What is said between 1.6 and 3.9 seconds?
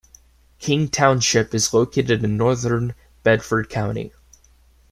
located in northern Bedford